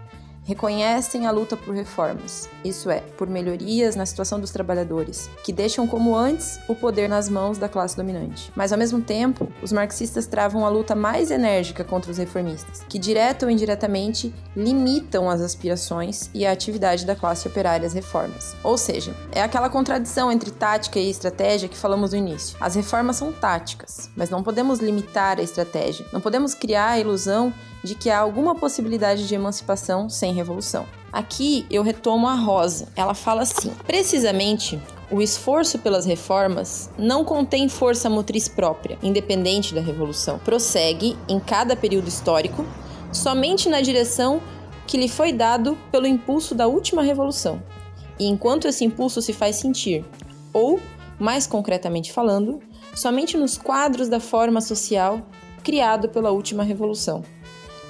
reconhecem 0.47 1.27
a 1.27 1.31
luta 1.31 1.57
por 1.57 1.75
reformas, 1.75 2.49
isso 2.63 2.89
é, 2.89 3.01
por 3.17 3.27
melhorias 3.27 3.97
na 3.97 4.05
situação 4.05 4.39
dos 4.39 4.49
trabalhadores, 4.49 5.29
que 5.43 5.51
deixam 5.51 5.85
como 5.85 6.15
antes 6.15 6.57
o 6.69 6.73
poder 6.73 7.09
nas 7.09 7.27
mãos 7.27 7.57
da 7.57 7.67
classe 7.67 7.97
dominante. 7.97 8.49
Mas 8.55 8.71
ao 8.71 8.79
mesmo 8.79 9.01
tempo, 9.01 9.51
os 9.61 9.73
marxistas 9.73 10.25
travam 10.25 10.65
a 10.65 10.69
luta 10.69 10.95
mais 10.95 11.31
enérgica 11.31 11.83
contra 11.83 12.09
os 12.09 12.17
reformistas, 12.17 12.81
que 12.87 12.97
direta 12.97 13.45
ou 13.45 13.51
indiretamente 13.51 14.33
limitam 14.55 15.29
as 15.29 15.41
aspirações 15.41 16.29
e 16.33 16.45
a 16.45 16.51
atividade 16.53 17.05
da 17.05 17.15
classe 17.15 17.45
operária 17.45 17.85
às 17.85 17.93
reformas. 17.93 18.55
Ou 18.63 18.77
seja, 18.77 19.13
é 19.33 19.41
aquela 19.41 19.69
contradição 19.69 20.31
entre 20.31 20.49
tática 20.49 20.97
e 20.97 21.09
estratégia 21.09 21.67
que 21.67 21.77
falamos 21.77 22.11
no 22.13 22.17
início. 22.17 22.55
As 22.61 22.73
reformas 22.73 23.17
são 23.17 23.33
táticas, 23.33 24.09
mas 24.15 24.29
não 24.29 24.41
podemos 24.41 24.79
limitar 24.79 25.39
a 25.39 25.43
estratégia. 25.43 26.05
Não 26.13 26.21
podemos 26.21 26.53
criar 26.53 26.91
a 26.91 26.99
ilusão 26.99 27.53
de 27.83 27.95
que 27.95 28.09
há 28.09 28.19
alguma 28.19 28.55
possibilidade 28.55 29.27
de 29.27 29.35
emancipação 29.35 30.09
sem 30.09 30.33
revolução. 30.33 30.85
Aqui 31.11 31.65
eu 31.69 31.83
retomo 31.83 32.27
a 32.27 32.35
Rosa. 32.35 32.87
Ela 32.95 33.13
fala 33.13 33.43
assim: 33.43 33.71
precisamente 33.85 34.79
o 35.09 35.21
esforço 35.21 35.79
pelas 35.79 36.05
reformas 36.05 36.89
não 36.97 37.23
contém 37.23 37.69
força 37.69 38.09
motriz 38.09 38.47
própria, 38.47 38.97
independente 39.01 39.73
da 39.73 39.81
revolução. 39.81 40.37
Prossegue, 40.39 41.17
em 41.29 41.39
cada 41.39 41.75
período 41.75 42.09
histórico, 42.09 42.65
somente 43.11 43.69
na 43.69 43.79
direção 43.79 44.41
que 44.85 44.97
lhe 44.97 45.07
foi 45.07 45.31
dado 45.31 45.77
pelo 45.91 46.07
impulso 46.07 46.53
da 46.53 46.67
última 46.67 47.01
revolução. 47.01 47.61
E 48.19 48.25
enquanto 48.25 48.67
esse 48.67 48.83
impulso 48.83 49.21
se 49.21 49.31
faz 49.31 49.57
sentir, 49.57 50.05
ou, 50.51 50.79
mais 51.19 51.45
concretamente 51.47 52.11
falando, 52.11 52.59
somente 52.95 53.37
nos 53.37 53.57
quadros 53.57 54.09
da 54.09 54.19
forma 54.19 54.59
social 54.59 55.21
criado 55.63 56.09
pela 56.09 56.31
última 56.31 56.63
revolução. 56.63 57.23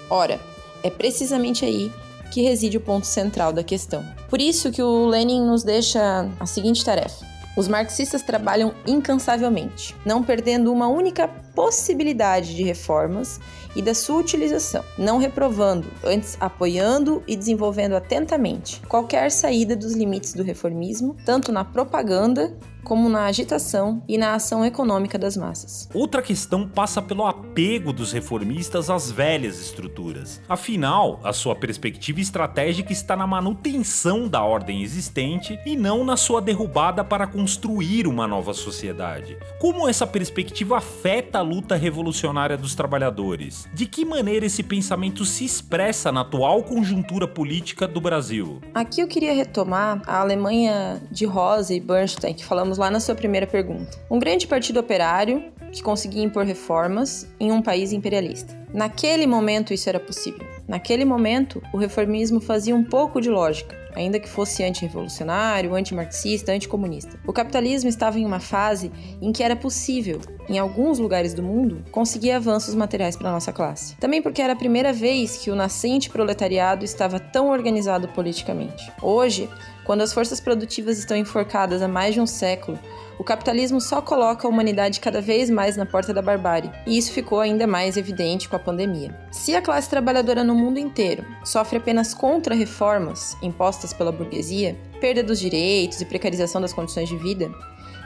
Ora, 0.10 0.40
é 0.84 0.90
precisamente 0.90 1.66
aí 1.66 1.92
que 2.32 2.42
reside 2.42 2.78
o 2.78 2.82
ponto 2.82 3.06
central 3.06 3.52
da 3.52 3.64
questão. 3.64 4.06
Por 4.30 4.42
isso 4.42 4.72
que 4.72 4.82
o 4.82 5.06
Lenin 5.06 5.46
nos 5.46 5.64
deixa 5.64 6.30
a 6.40 6.46
seguinte 6.46 6.84
tarefa: 6.84 7.26
os 7.58 7.68
marxistas 7.68 8.22
trabalham 8.22 8.74
incansavelmente, 8.86 9.96
não 10.06 10.22
perdendo 10.24 10.72
uma 10.72 10.88
única 10.88 11.28
possibilidade 11.56 12.56
de 12.56 12.64
reformas 12.64 13.40
e 13.76 13.82
da 13.82 13.94
sua 13.94 14.18
utilização, 14.18 14.84
não 14.98 15.18
reprovando, 15.18 15.88
antes 16.04 16.38
apoiando 16.40 17.24
e 17.28 17.36
desenvolvendo 17.36 17.96
atentamente 17.96 18.82
qualquer 18.88 19.32
saída 19.32 19.76
dos 19.76 19.94
limites 19.94 20.34
do 20.34 20.44
reformismo, 20.44 21.16
tanto 21.26 21.52
na 21.52 21.66
propaganda 21.66 22.56
como 22.88 23.10
na 23.10 23.26
agitação 23.26 24.02
e 24.08 24.18
na 24.18 24.34
ação 24.34 24.64
econômica 24.64 25.18
das 25.18 25.36
massas. 25.36 25.90
Outra 25.94 26.22
questão 26.22 26.66
passa 26.66 27.02
pelo 27.02 27.26
apego 27.26 27.92
dos 27.92 28.14
reformistas 28.14 28.90
às 28.90 29.12
velhas 29.12 29.60
estruturas. 29.60 30.42
Afinal, 30.48 31.20
a 31.22 31.34
sua 31.34 31.54
perspectiva 31.54 32.22
estratégica 32.22 32.94
está 32.94 33.14
na 33.18 33.28
manutenção 33.28 34.30
da 34.30 34.42
ordem 34.42 34.84
existente 34.84 35.60
e 35.66 35.76
não 35.76 36.06
na 36.06 36.16
sua 36.16 36.42
derrubada 36.42 37.04
para 37.04 37.28
construir 37.28 38.08
uma 38.08 38.26
nova 38.26 38.54
sociedade. 38.54 39.38
Como 39.60 39.90
essa 39.90 40.08
perspectiva 40.08 40.78
afeta 40.78 41.40
a 41.40 41.42
luta 41.42 41.76
revolucionária 41.76 42.56
dos 42.56 42.74
trabalhadores? 42.74 43.68
De 43.74 43.86
que 43.86 44.06
maneira 44.06 44.46
esse 44.46 44.64
pensamento 44.64 45.26
se 45.26 45.44
expressa 45.44 46.10
na 46.10 46.22
atual 46.22 46.64
conjuntura 46.64 47.28
política 47.28 47.86
do 47.86 48.00
Brasil? 48.00 48.62
Aqui 48.74 49.02
eu 49.02 49.10
queria 49.10 49.34
retomar 49.34 50.02
a 50.08 50.22
Alemanha 50.22 51.02
de 51.12 51.26
Rosa 51.26 51.74
e 51.74 51.82
Bernstein, 51.82 52.34
que 52.34 52.46
falamos 52.46 52.77
lá 52.78 52.90
na 52.90 53.00
sua 53.00 53.16
primeira 53.16 53.46
pergunta. 53.46 53.98
Um 54.10 54.20
grande 54.20 54.48
partido 54.48 54.80
operário 54.80 55.52
que 55.72 55.84
conseguia 55.84 56.24
impor 56.24 56.46
reformas 56.46 57.28
em 57.40 57.52
um 57.52 57.62
país 57.62 57.92
imperialista. 57.92 58.58
Naquele 58.74 59.26
momento 59.26 59.74
isso 59.74 59.90
era 59.90 60.00
possível. 60.00 60.46
Naquele 60.68 61.06
momento, 61.06 61.62
o 61.74 61.78
reformismo 61.78 62.40
fazia 62.40 62.76
um 62.76 62.84
pouco 62.84 63.22
de 63.22 63.30
lógica, 63.30 63.76
ainda 63.96 64.20
que 64.20 64.30
fosse 64.30 64.64
antirrevolucionário, 64.64 65.74
antimarxista, 65.74 66.52
anticomunista. 66.52 67.20
O 67.26 67.34
capitalismo 67.34 67.90
estava 67.90 68.20
em 68.20 68.26
uma 68.26 68.40
fase 68.40 68.92
em 69.22 69.32
que 69.32 69.44
era 69.44 69.56
possível, 69.56 70.20
em 70.50 70.58
alguns 70.58 71.00
lugares 71.00 71.34
do 71.34 71.44
mundo, 71.44 71.84
conseguir 71.92 72.32
avanços 72.32 72.76
materiais 72.76 73.16
para 73.16 73.32
nossa 73.32 73.52
classe. 73.52 73.96
Também 73.98 74.22
porque 74.22 74.42
era 74.42 74.54
a 74.54 74.58
primeira 74.58 74.94
vez 74.94 75.38
que 75.38 75.52
o 75.52 75.56
nascente 75.56 76.10
proletariado 76.10 76.86
estava 76.86 77.20
tão 77.20 77.50
organizado 77.50 78.08
politicamente. 78.10 78.92
Hoje, 79.02 79.50
quando 79.86 80.02
as 80.02 80.14
forças 80.14 80.40
produtivas 80.40 80.98
estão 81.00 81.16
enforcadas 81.16 81.82
há 81.82 81.88
mais 81.88 82.14
de 82.14 82.20
um 82.20 82.28
século, 82.28 82.78
o 83.18 83.24
capitalismo 83.24 83.82
só 83.82 84.02
coloca 84.02 84.46
a 84.46 84.50
humanidade 84.50 85.00
cada 85.00 85.22
vez 85.22 85.50
mais 85.50 85.76
na 85.76 85.86
porta 85.86 86.14
da 86.14 86.22
barbárie, 86.22 86.72
e 86.86 86.98
isso 86.98 87.12
ficou 87.12 87.40
ainda 87.40 87.66
mais 87.66 87.98
evidente 87.98 88.48
com 88.48 88.56
a 88.56 88.60
pandemia. 88.60 89.18
Se 89.32 89.56
a 89.56 89.62
classe 89.62 89.90
trabalhadora 89.90 90.44
no 90.44 90.54
mundo 90.54 90.78
inteiro 90.78 91.26
sofre 91.44 91.78
apenas 91.78 92.14
contra-reformas 92.14 93.36
impostas 93.42 93.92
pela 93.92 94.12
burguesia, 94.12 94.78
perda 95.02 95.24
dos 95.24 95.40
direitos 95.40 96.00
e 96.00 96.06
precarização 96.06 96.62
das 96.62 96.74
condições 96.74 97.10
de 97.10 97.18
vida, 97.18 97.50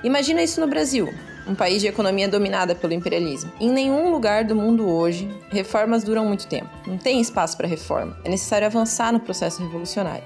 imagina 0.03 0.41
isso 0.41 0.59
no 0.59 0.67
Brasil, 0.67 1.13
um 1.47 1.55
país 1.55 1.81
de 1.81 1.87
economia 1.87 2.27
dominada 2.27 2.75
pelo 2.75 2.93
imperialismo. 2.93 3.51
Em 3.59 3.69
nenhum 3.69 4.11
lugar 4.11 4.43
do 4.43 4.55
mundo 4.55 4.87
hoje, 4.87 5.29
reformas 5.49 6.03
duram 6.03 6.25
muito 6.25 6.47
tempo. 6.47 6.69
Não 6.85 6.97
tem 6.97 7.19
espaço 7.19 7.57
para 7.57 7.67
reforma. 7.67 8.17
É 8.23 8.29
necessário 8.29 8.67
avançar 8.67 9.11
no 9.11 9.19
processo 9.19 9.61
revolucionário. 9.61 10.23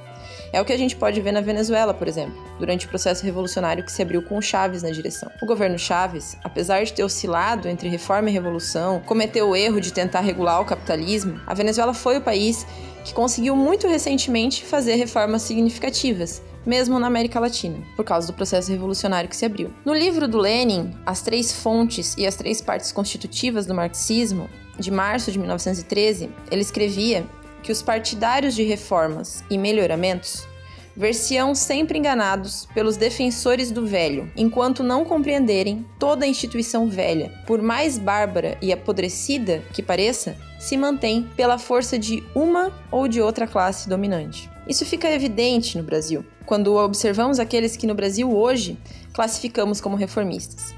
É 0.51 0.61
o 0.61 0.65
que 0.65 0.73
a 0.73 0.77
gente 0.77 0.95
pode 0.95 1.19
ver 1.19 1.31
na 1.31 1.41
Venezuela, 1.41 1.93
por 1.93 2.07
exemplo, 2.07 2.35
durante 2.59 2.85
o 2.85 2.89
processo 2.89 3.25
revolucionário 3.25 3.83
que 3.83 3.91
se 3.91 4.01
abriu 4.01 4.21
com 4.21 4.41
Chávez 4.41 4.83
na 4.83 4.89
direção. 4.89 5.29
O 5.41 5.45
governo 5.45 5.77
Chávez, 5.77 6.37
apesar 6.43 6.83
de 6.83 6.93
ter 6.93 7.03
oscilado 7.03 7.67
entre 7.67 7.89
reforma 7.89 8.29
e 8.29 8.33
revolução, 8.33 9.01
cometeu 9.01 9.49
o 9.49 9.55
erro 9.55 9.81
de 9.81 9.91
tentar 9.91 10.21
regular 10.21 10.61
o 10.61 10.65
capitalismo, 10.65 11.39
a 11.45 11.53
Venezuela 11.53 11.93
foi 11.93 12.17
o 12.17 12.21
país 12.21 12.65
que 13.03 13.13
conseguiu 13.13 13.55
muito 13.55 13.87
recentemente 13.87 14.63
fazer 14.63 14.95
reformas 14.95 15.41
significativas, 15.41 16.41
mesmo 16.65 16.99
na 16.99 17.07
América 17.07 17.39
Latina, 17.39 17.77
por 17.95 18.03
causa 18.03 18.27
do 18.27 18.33
processo 18.33 18.71
revolucionário 18.71 19.29
que 19.29 19.35
se 19.35 19.45
abriu. 19.45 19.71
No 19.83 19.93
livro 19.93 20.27
do 20.27 20.37
Lenin, 20.37 20.95
As 21.05 21.21
Três 21.21 21.51
Fontes 21.51 22.15
e 22.17 22.25
as 22.25 22.35
Três 22.35 22.61
Partes 22.61 22.91
Constitutivas 22.91 23.65
do 23.65 23.75
Marxismo, 23.75 24.49
de 24.79 24.91
março 24.91 25.31
de 25.31 25.39
1913, 25.39 26.29
ele 26.51 26.61
escrevia 26.61 27.25
que 27.63 27.71
os 27.71 27.81
partidários 27.81 28.53
de 28.53 28.63
reformas 28.63 29.43
e 29.49 29.57
melhoramentos 29.57 30.47
ver-se-ão 30.95 31.53
sempre 31.53 31.99
enganados 31.99 32.67
pelos 32.73 32.95
defensores 32.95 33.69
do 33.69 33.85
velho, 33.85 34.31
enquanto 34.35 34.83
não 34.83 35.03
compreenderem 35.03 35.85
toda 35.99 36.25
a 36.25 36.27
instituição 36.27 36.87
velha, 36.87 37.31
por 37.45 37.61
mais 37.61 37.97
bárbara 37.97 38.57
e 38.61 38.71
apodrecida 38.71 39.61
que 39.73 39.83
pareça, 39.83 40.37
se 40.57 40.77
mantém 40.77 41.29
pela 41.35 41.57
força 41.57 41.99
de 41.99 42.23
uma 42.33 42.71
ou 42.89 43.07
de 43.07 43.21
outra 43.21 43.45
classe 43.45 43.89
dominante. 43.89 44.49
Isso 44.67 44.85
fica 44.85 45.11
evidente 45.11 45.77
no 45.77 45.83
Brasil, 45.83 46.25
quando 46.45 46.75
observamos 46.75 47.39
aqueles 47.39 47.75
que 47.75 47.87
no 47.87 47.95
Brasil 47.95 48.31
hoje 48.35 48.77
classificamos 49.13 49.81
como 49.81 49.95
reformistas. 49.95 50.75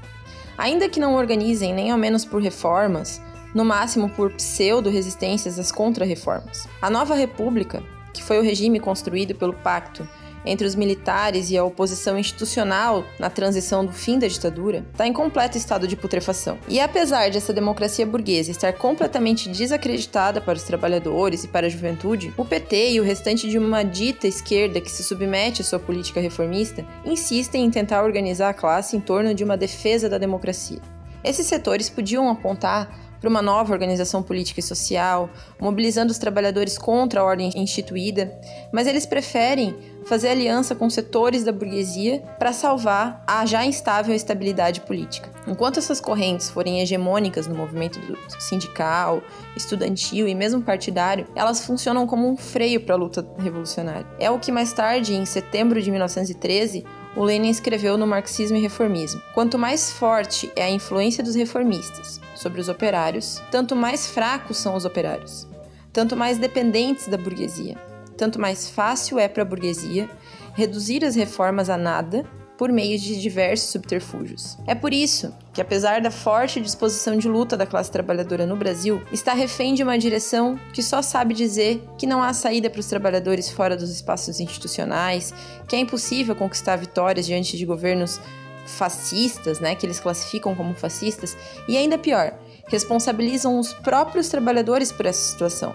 Ainda 0.56 0.88
que 0.88 1.00
não 1.00 1.14
organizem 1.14 1.72
nem 1.72 1.90
ao 1.90 1.98
menos 1.98 2.24
por 2.24 2.42
reformas, 2.42 3.20
no 3.54 3.64
máximo 3.64 4.08
por 4.10 4.32
pseudo-resistências 4.32 5.58
às 5.58 5.72
contra-reformas. 5.72 6.68
A 6.82 6.90
nova 6.90 7.14
república, 7.14 7.82
que 8.12 8.22
foi 8.22 8.38
o 8.38 8.42
regime 8.42 8.80
construído 8.80 9.34
pelo 9.34 9.52
pacto 9.52 10.08
entre 10.44 10.66
os 10.66 10.74
militares 10.74 11.50
e 11.50 11.58
a 11.58 11.64
oposição 11.64 12.18
institucional 12.18 13.04
na 13.18 13.30
transição 13.30 13.84
do 13.84 13.92
fim 13.92 14.18
da 14.18 14.26
ditadura, 14.26 14.84
está 14.92 15.06
em 15.06 15.12
completo 15.12 15.56
estado 15.56 15.86
de 15.86 15.96
putrefação. 15.96 16.58
E 16.68 16.80
apesar 16.80 17.28
de 17.28 17.38
essa 17.38 17.52
democracia 17.52 18.06
burguesa 18.06 18.50
estar 18.50 18.72
completamente 18.72 19.48
desacreditada 19.48 20.40
para 20.40 20.56
os 20.56 20.62
trabalhadores 20.62 21.44
e 21.44 21.48
para 21.48 21.66
a 21.66 21.70
juventude, 21.70 22.32
o 22.36 22.44
PT 22.44 22.92
e 22.92 23.00
o 23.00 23.04
restante 23.04 23.48
de 23.48 23.58
uma 23.58 23.82
dita 23.82 24.26
esquerda 24.26 24.80
que 24.80 24.90
se 24.90 25.02
submete 25.02 25.62
à 25.62 25.64
sua 25.64 25.78
política 25.78 26.20
reformista 26.20 26.84
insistem 27.04 27.64
em 27.64 27.70
tentar 27.70 28.02
organizar 28.02 28.50
a 28.50 28.54
classe 28.54 28.96
em 28.96 29.00
torno 29.00 29.34
de 29.34 29.44
uma 29.44 29.56
defesa 29.56 30.08
da 30.08 30.18
democracia. 30.18 30.80
Esses 31.22 31.46
setores 31.46 31.90
podiam 31.90 32.28
apontar 32.28 33.07
para 33.20 33.28
uma 33.28 33.42
nova 33.42 33.72
organização 33.72 34.22
política 34.22 34.60
e 34.60 34.62
social, 34.62 35.30
mobilizando 35.60 36.12
os 36.12 36.18
trabalhadores 36.18 36.78
contra 36.78 37.20
a 37.20 37.24
ordem 37.24 37.50
instituída, 37.56 38.32
mas 38.72 38.86
eles 38.86 39.06
preferem 39.06 39.76
fazer 40.04 40.28
aliança 40.28 40.74
com 40.74 40.88
setores 40.88 41.44
da 41.44 41.52
burguesia 41.52 42.20
para 42.38 42.52
salvar 42.52 43.22
a 43.26 43.44
já 43.44 43.64
instável 43.64 44.14
estabilidade 44.14 44.80
política. 44.80 45.28
Enquanto 45.46 45.78
essas 45.78 46.00
correntes 46.00 46.48
forem 46.48 46.80
hegemônicas 46.80 47.46
no 47.46 47.54
movimento 47.54 47.98
sindical, 48.38 49.22
estudantil 49.56 50.26
e 50.26 50.34
mesmo 50.34 50.62
partidário, 50.62 51.26
elas 51.34 51.64
funcionam 51.64 52.06
como 52.06 52.28
um 52.28 52.36
freio 52.36 52.80
para 52.80 52.94
a 52.94 52.98
luta 52.98 53.26
revolucionária. 53.38 54.06
É 54.18 54.30
o 54.30 54.38
que 54.38 54.52
mais 54.52 54.72
tarde, 54.72 55.14
em 55.14 55.26
setembro 55.26 55.80
de 55.82 55.90
1913, 55.90 56.84
o 57.18 57.24
Lenin 57.24 57.50
escreveu 57.50 57.98
no 57.98 58.06
Marxismo 58.06 58.56
e 58.56 58.60
Reformismo. 58.60 59.20
Quanto 59.34 59.58
mais 59.58 59.90
forte 59.90 60.52
é 60.54 60.62
a 60.62 60.70
influência 60.70 61.22
dos 61.22 61.34
reformistas 61.34 62.20
sobre 62.32 62.60
os 62.60 62.68
operários, 62.68 63.42
tanto 63.50 63.74
mais 63.74 64.06
fracos 64.06 64.58
são 64.58 64.76
os 64.76 64.84
operários, 64.84 65.44
tanto 65.92 66.16
mais 66.16 66.38
dependentes 66.38 67.08
da 67.08 67.16
burguesia, 67.16 67.76
tanto 68.16 68.40
mais 68.40 68.70
fácil 68.70 69.18
é 69.18 69.26
para 69.26 69.42
a 69.42 69.44
burguesia 69.44 70.08
reduzir 70.54 71.04
as 71.04 71.16
reformas 71.16 71.68
a 71.68 71.76
nada 71.76 72.24
por 72.58 72.72
meio 72.72 72.98
de 72.98 73.20
diversos 73.20 73.70
subterfúgios. 73.70 74.58
É 74.66 74.74
por 74.74 74.92
isso 74.92 75.32
que, 75.54 75.60
apesar 75.60 76.00
da 76.00 76.10
forte 76.10 76.60
disposição 76.60 77.16
de 77.16 77.28
luta 77.28 77.56
da 77.56 77.64
classe 77.64 77.90
trabalhadora 77.90 78.44
no 78.44 78.56
Brasil, 78.56 79.00
está 79.12 79.32
refém 79.32 79.74
de 79.74 79.82
uma 79.84 79.96
direção 79.96 80.58
que 80.72 80.82
só 80.82 81.00
sabe 81.00 81.34
dizer 81.34 81.80
que 81.96 82.06
não 82.06 82.20
há 82.20 82.32
saída 82.32 82.68
para 82.68 82.80
os 82.80 82.86
trabalhadores 82.86 83.48
fora 83.48 83.76
dos 83.76 83.90
espaços 83.90 84.40
institucionais, 84.40 85.32
que 85.68 85.76
é 85.76 85.78
impossível 85.78 86.34
conquistar 86.34 86.74
vitórias 86.74 87.24
diante 87.24 87.56
de 87.56 87.64
governos 87.64 88.20
fascistas, 88.66 89.60
né, 89.60 89.76
que 89.76 89.86
eles 89.86 90.00
classificam 90.00 90.54
como 90.54 90.74
fascistas, 90.74 91.36
e 91.68 91.76
ainda 91.76 91.96
pior, 91.96 92.34
responsabilizam 92.66 93.58
os 93.58 93.72
próprios 93.72 94.28
trabalhadores 94.28 94.90
por 94.90 95.06
essa 95.06 95.30
situação, 95.30 95.74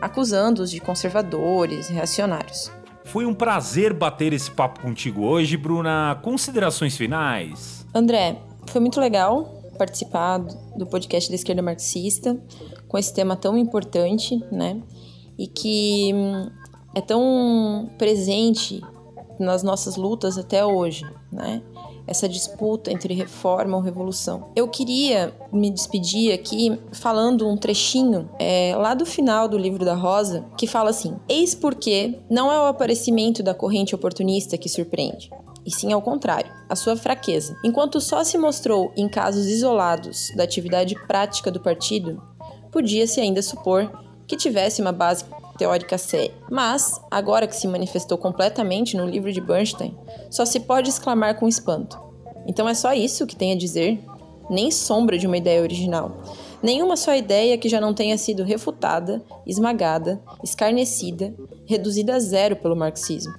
acusando-os 0.00 0.70
de 0.70 0.80
conservadores 0.80 1.88
reacionários. 1.88 2.70
Foi 3.04 3.26
um 3.26 3.34
prazer 3.34 3.92
bater 3.92 4.32
esse 4.32 4.50
papo 4.50 4.80
contigo 4.80 5.24
hoje, 5.24 5.56
Bruna. 5.56 6.18
Considerações 6.22 6.96
finais? 6.96 7.86
André, 7.94 8.38
foi 8.66 8.80
muito 8.80 8.98
legal 8.98 9.62
participar 9.78 10.38
do 10.76 10.86
podcast 10.86 11.28
da 11.28 11.34
esquerda 11.34 11.62
marxista 11.62 12.40
com 12.88 12.96
esse 12.98 13.12
tema 13.12 13.36
tão 13.36 13.58
importante, 13.58 14.36
né? 14.50 14.80
E 15.38 15.46
que 15.46 16.12
hum, 16.14 16.50
é 16.94 17.00
tão 17.00 17.90
presente 17.98 18.80
nas 19.38 19.62
nossas 19.62 19.96
lutas 19.96 20.38
até 20.38 20.64
hoje, 20.64 21.04
né? 21.30 21.62
Essa 22.06 22.28
disputa 22.28 22.92
entre 22.92 23.14
reforma 23.14 23.76
ou 23.76 23.82
revolução. 23.82 24.50
Eu 24.54 24.68
queria 24.68 25.34
me 25.52 25.70
despedir 25.70 26.32
aqui 26.32 26.78
falando 26.92 27.48
um 27.48 27.56
trechinho 27.56 28.28
é, 28.38 28.74
lá 28.76 28.94
do 28.94 29.06
final 29.06 29.48
do 29.48 29.58
livro 29.58 29.84
da 29.84 29.94
Rosa, 29.94 30.44
que 30.56 30.66
fala 30.66 30.90
assim: 30.90 31.16
Eis 31.28 31.54
porque 31.54 32.18
não 32.30 32.52
é 32.52 32.58
o 32.58 32.66
aparecimento 32.66 33.42
da 33.42 33.54
corrente 33.54 33.94
oportunista 33.94 34.58
que 34.58 34.68
surpreende, 34.68 35.30
e 35.64 35.70
sim 35.70 35.92
ao 35.92 36.02
contrário, 36.02 36.50
a 36.68 36.76
sua 36.76 36.96
fraqueza. 36.96 37.56
Enquanto 37.64 38.00
só 38.00 38.22
se 38.22 38.36
mostrou 38.36 38.92
em 38.96 39.08
casos 39.08 39.46
isolados 39.46 40.30
da 40.36 40.44
atividade 40.44 40.94
prática 41.06 41.50
do 41.50 41.60
partido, 41.60 42.22
podia-se 42.70 43.20
ainda 43.20 43.40
supor 43.40 43.90
que 44.26 44.36
tivesse 44.36 44.80
uma 44.80 44.92
base 44.92 45.24
teórica 45.56 45.98
séria. 45.98 46.34
Mas, 46.50 47.00
agora 47.10 47.46
que 47.46 47.56
se 47.56 47.66
manifestou 47.66 48.18
completamente 48.18 48.96
no 48.96 49.06
livro 49.06 49.32
de 49.32 49.40
Bernstein, 49.40 49.96
só 50.30 50.44
se 50.44 50.60
pode 50.60 50.90
exclamar 50.90 51.38
com 51.38 51.48
espanto. 51.48 52.00
Então 52.46 52.68
é 52.68 52.74
só 52.74 52.92
isso 52.92 53.26
que 53.26 53.36
tem 53.36 53.52
a 53.52 53.56
dizer? 53.56 54.02
Nem 54.50 54.70
sombra 54.70 55.16
de 55.16 55.26
uma 55.26 55.36
ideia 55.36 55.62
original. 55.62 56.22
Nenhuma 56.62 56.96
só 56.96 57.14
ideia 57.14 57.58
que 57.58 57.68
já 57.68 57.80
não 57.80 57.94
tenha 57.94 58.16
sido 58.16 58.42
refutada, 58.42 59.22
esmagada, 59.46 60.20
escarnecida, 60.42 61.34
reduzida 61.66 62.14
a 62.14 62.18
zero 62.18 62.56
pelo 62.56 62.76
marxismo. 62.76 63.34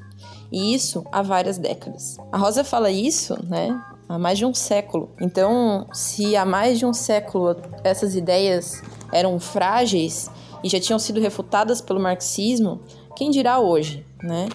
E 0.52 0.74
isso 0.74 1.04
há 1.12 1.22
várias 1.22 1.58
décadas. 1.58 2.18
A 2.32 2.38
Rosa 2.38 2.64
fala 2.64 2.92
isso, 2.92 3.36
né? 3.48 3.80
Há 4.08 4.20
mais 4.20 4.38
de 4.38 4.46
um 4.46 4.54
século. 4.54 5.10
Então, 5.20 5.88
se 5.92 6.36
há 6.36 6.46
mais 6.46 6.78
de 6.78 6.86
um 6.86 6.94
século 6.94 7.56
essas 7.84 8.16
ideias 8.16 8.82
eram 9.12 9.40
frágeis 9.40 10.30
e 10.66 10.70
já 10.70 10.80
tinham 10.80 10.98
sido 10.98 11.22
refutadas 11.22 11.80
pelo 11.80 12.00
marxismo, 12.00 12.82
quem 13.16 13.30
dirá 13.30 13.60
hoje, 13.60 14.04
né? 14.24 14.50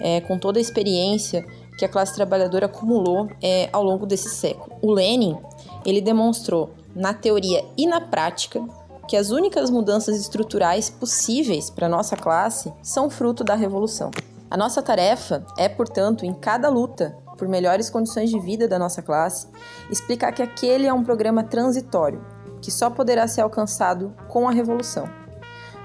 É, 0.00 0.20
com 0.20 0.36
toda 0.36 0.58
a 0.58 0.60
experiência 0.60 1.46
que 1.78 1.84
a 1.84 1.88
classe 1.88 2.16
trabalhadora 2.16 2.66
acumulou 2.66 3.28
é, 3.40 3.68
ao 3.72 3.84
longo 3.84 4.04
desse 4.04 4.28
século. 4.28 4.76
O 4.82 4.90
Lenin 4.90 5.38
ele 5.86 6.00
demonstrou 6.00 6.70
na 6.96 7.14
teoria 7.14 7.64
e 7.78 7.86
na 7.86 8.00
prática 8.00 8.60
que 9.06 9.16
as 9.16 9.30
únicas 9.30 9.70
mudanças 9.70 10.18
estruturais 10.18 10.90
possíveis 10.90 11.70
para 11.70 11.88
nossa 11.88 12.16
classe 12.16 12.72
são 12.82 13.08
fruto 13.08 13.44
da 13.44 13.54
revolução. 13.54 14.10
A 14.50 14.56
nossa 14.56 14.82
tarefa 14.82 15.46
é, 15.56 15.68
portanto, 15.68 16.26
em 16.26 16.34
cada 16.34 16.68
luta 16.68 17.16
por 17.38 17.46
melhores 17.46 17.88
condições 17.88 18.30
de 18.30 18.40
vida 18.40 18.66
da 18.66 18.80
nossa 18.80 19.00
classe, 19.00 19.46
explicar 19.88 20.32
que 20.32 20.42
aquele 20.42 20.88
é 20.88 20.92
um 20.92 21.04
programa 21.04 21.44
transitório 21.44 22.20
que 22.60 22.70
só 22.70 22.90
poderá 22.90 23.28
ser 23.28 23.42
alcançado 23.42 24.12
com 24.28 24.48
a 24.48 24.52
revolução. 24.52 25.21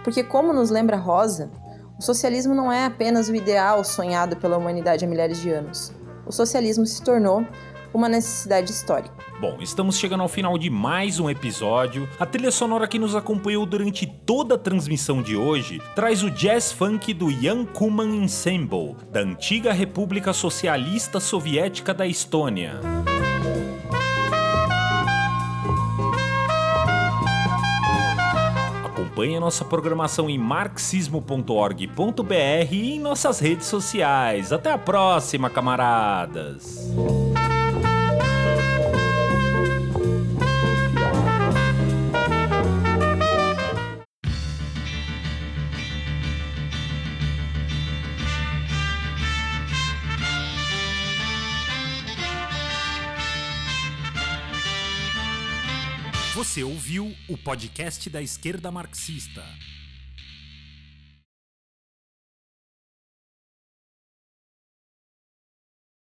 Porque, 0.07 0.23
como 0.23 0.53
nos 0.53 0.69
lembra 0.69 0.95
Rosa, 0.95 1.51
o 1.99 2.01
socialismo 2.01 2.55
não 2.55 2.71
é 2.71 2.85
apenas 2.85 3.27
o 3.27 3.35
ideal 3.35 3.83
sonhado 3.83 4.37
pela 4.37 4.57
humanidade 4.57 5.03
há 5.03 5.07
milhares 5.07 5.41
de 5.41 5.49
anos. 5.49 5.93
O 6.25 6.31
socialismo 6.31 6.85
se 6.85 7.03
tornou 7.03 7.45
uma 7.93 8.07
necessidade 8.07 8.71
histórica. 8.71 9.13
Bom, 9.41 9.57
estamos 9.59 9.97
chegando 9.97 10.21
ao 10.21 10.29
final 10.29 10.57
de 10.57 10.69
mais 10.69 11.19
um 11.19 11.29
episódio. 11.29 12.07
A 12.17 12.25
trilha 12.25 12.51
sonora 12.51 12.87
que 12.87 12.97
nos 12.97 13.17
acompanhou 13.17 13.65
durante 13.65 14.07
toda 14.07 14.55
a 14.55 14.57
transmissão 14.57 15.21
de 15.21 15.35
hoje 15.35 15.81
traz 15.93 16.23
o 16.23 16.31
jazz 16.31 16.71
funk 16.71 17.13
do 17.13 17.29
Jan 17.29 17.65
Kuman 17.65 18.23
Ensemble, 18.23 18.95
da 19.11 19.19
antiga 19.19 19.73
República 19.73 20.31
Socialista 20.31 21.19
Soviética 21.19 21.93
da 21.93 22.07
Estônia. 22.07 22.79
Acompanhe 29.17 29.35
a 29.35 29.39
nossa 29.39 29.65
programação 29.65 30.29
em 30.29 30.37
marxismo.org.br 30.37 32.71
e 32.71 32.93
em 32.93 32.99
nossas 32.99 33.39
redes 33.39 33.65
sociais. 33.65 34.53
Até 34.53 34.71
a 34.71 34.77
próxima, 34.77 35.49
camaradas! 35.49 36.87
Você 56.57 56.63
ouviu 56.63 57.15
o 57.29 57.37
podcast 57.37 58.09
da 58.09 58.19
esquerda 58.19 58.71
marxista. 58.71 59.43